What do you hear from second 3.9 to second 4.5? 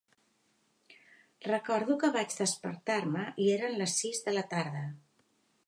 sis de la